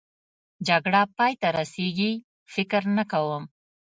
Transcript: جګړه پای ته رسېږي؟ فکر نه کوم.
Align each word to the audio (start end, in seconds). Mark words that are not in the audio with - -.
جګړه 0.67 1.01
پای 1.17 1.33
ته 1.41 1.47
رسېږي؟ 1.57 2.11
فکر 2.53 2.81
نه 2.97 3.03
کوم. 3.11 3.43